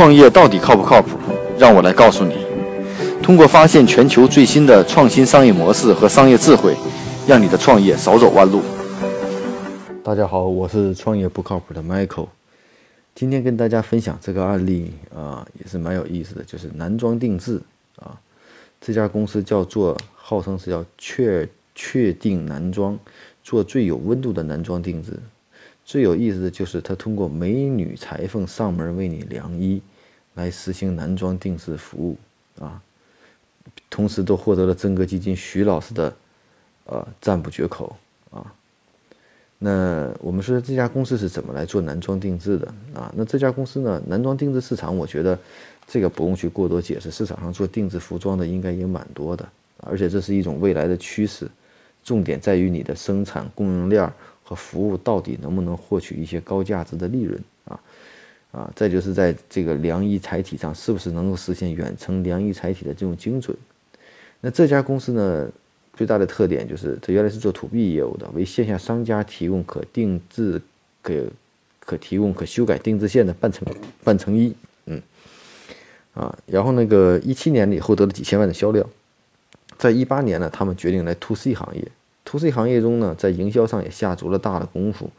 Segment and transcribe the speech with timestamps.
[0.00, 1.18] 创业到底靠不靠谱？
[1.58, 2.36] 让我来告诉你。
[3.22, 6.74] 通过发现全球最新的创新商业模式和商业智慧，
[7.28, 8.62] 让你的创业少走弯路。
[10.02, 12.28] 大家好，我是创业不靠谱的 Michael。
[13.14, 17.60] 今天跟大家分享这个案例啊，也是蛮有意思的，就是男装定制
[17.96, 18.18] 啊。
[18.80, 22.98] 这家公司叫做，号称是叫确确定男装，
[23.44, 25.12] 做最有温度的男装定制。
[25.84, 29.82] 最有意思的就是他通过美女裁缝上门为你量衣，
[30.40, 32.16] 来实行男装定制服务
[32.64, 32.80] 啊，
[33.90, 36.14] 同时都获得了真格基金徐老师的
[36.86, 37.94] 呃赞不绝口
[38.30, 38.52] 啊。
[39.58, 43.12] 那我们说这家公司是怎么来做男装定制的啊？
[43.14, 45.38] 那这家公司呢，男装定制市场，我觉得
[45.86, 49.46] 这个不用去过多解释，市场上做定制服装的应该也蛮多的，
[49.82, 51.46] 而且这是一种未来的趋势，
[52.02, 54.10] 重点在于你的生产供应链。
[54.42, 57.78] 和服务到底能不能获取一些高价值的利润啊？
[58.52, 63.56] 啊，再就是在这个凉衣材体上，是不是能够实现远程凉衣材体的这种精准？
[64.40, 65.48] 那这家公司呢，
[65.94, 70.60] 最大的特点就是它原来是做 to B 业务的，为线下商家提供可定制、
[71.02, 71.26] 可
[71.78, 73.66] 可提供可修改定制线的半成
[74.02, 74.54] 半成衣。
[74.86, 75.00] 嗯，
[76.14, 78.88] 啊，然后那个一七年里获得了几千万的销量，
[79.78, 81.86] 在一八年呢，他们决定来 to C 行业。
[82.24, 85.10] to C 行业中呢，在营销上也下足了大的功夫，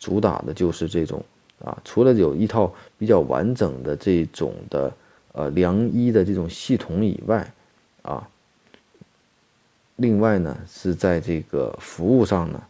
[0.00, 1.24] 主打的就是这种
[1.64, 4.92] 啊，除了有一套比较完整的这种的
[5.32, 7.52] 呃量衣的这种系统以外，
[8.02, 8.28] 啊，
[9.96, 12.62] 另外呢是在这个服务上呢，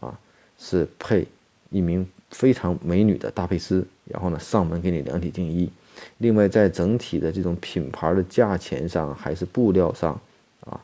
[0.00, 0.18] 啊
[0.58, 1.26] 是配
[1.70, 5.70] 一名非常美女的搭配师，然后呢上门给你量体定衣，
[6.18, 10.20] 另外在整体的这种品牌的价钱上还是布料上
[10.60, 10.80] 啊。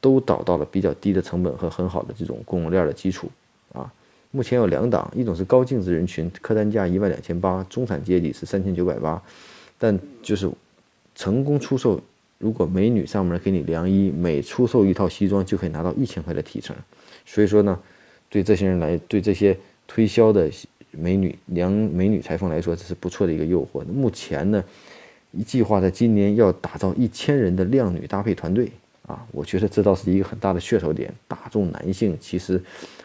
[0.00, 3.26] 都找到了比较低的成本和很好的这种供应链的基础。
[4.34, 9.22] 目前有两档，一种是高净值人群，客单价一万两千八，中产阶级是三千九百八，
[9.78, 10.50] 但就是
[11.14, 12.02] 成功出售，
[12.38, 16.74] 如果美女上门给你量衣，每出售一套西装就可以拿到一千块的提成。
[17.24, 17.78] 所以说呢，
[18.28, 19.56] 对这些人来，对这些
[19.86, 20.50] 推销的
[20.90, 23.84] 美女量美女裁缝来说，这是不错的一个诱惑。
[23.84, 24.64] 目前呢，
[25.30, 28.68] 一计划在今年要打造一千人的靓女搭配团队。
[29.06, 32.58] 啊，我觉得这倒是一个很大的噱头点，大众男性其实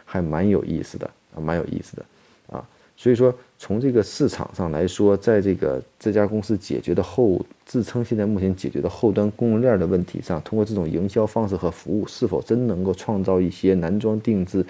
[0.06, 2.06] 还蛮有意思的，蛮有意思的
[2.52, 2.68] 啊。
[2.98, 14.66] 所以说，从这个市场上来说，在这个这家公司解决的后自称现在目前解决的后端供应链的问题上，通过这种营销方式和服务，是否真能够创造一些男装定制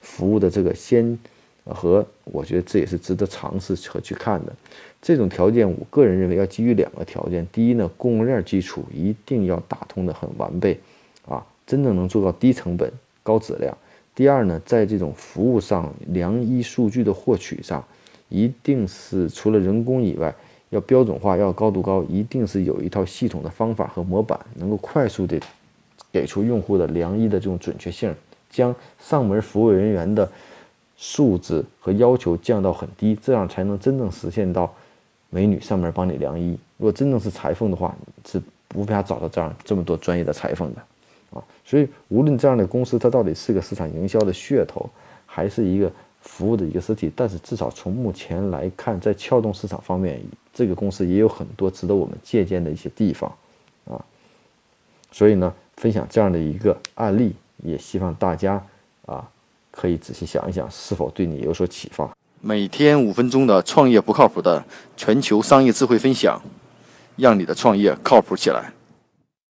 [0.00, 1.18] 服务的这个先
[1.66, 4.52] 和，我觉得这也是值得尝试和去看的。
[5.02, 10.80] 这种条件，我个人认为要基于两个条件：第一呢，供应链基础一定要打通的很完备，
[11.28, 12.90] 啊，真正能做到低成本、
[13.22, 13.76] 高质量；
[14.14, 17.84] 第二呢，在这种服务上、量衣数据的获取上，
[18.28, 20.34] 一定是除了人工以外，
[20.70, 25.40] 要标准化、要高度高，一定是有一套系统的方法和模板，能够快速的
[26.12, 28.14] 给出用户的量衣的这种准确性，
[28.50, 30.30] 将上门服务人员的
[30.96, 34.72] 素质和要求降到很低，这样才能真正实现到。
[35.30, 37.92] 美女上门帮你量衣，如果真正是裁缝的话，
[38.24, 38.40] 是
[38.76, 40.82] 无法找到这样这么多专业的裁缝的，
[41.34, 44.88] 啊，所以无论这样的公司它到底是个市场营销的噱头，
[45.26, 45.90] 还是一个
[46.20, 50.20] 服务的一个实体，但是至少从目前来看，在撬动市场方面，
[50.52, 53.30] 这个公司也有很多值得我们借鉴的一些地方，
[53.86, 53.98] 啊，
[55.10, 57.34] 所以呢，分享这样的一个案例，
[57.64, 58.64] 也希望大家
[59.06, 59.28] 啊
[59.72, 62.08] 可以仔细想一想，是否对你有所启发。
[62.40, 64.62] 每天五分钟的创业不靠谱的
[64.96, 66.40] 全球商业智慧分享，
[67.16, 68.70] 让你的创业靠谱起来。